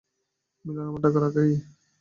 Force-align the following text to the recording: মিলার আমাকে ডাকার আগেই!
মিলার 0.65 0.85
আমাকে 0.87 1.01
ডাকার 1.03 1.23
আগেই! 1.27 1.51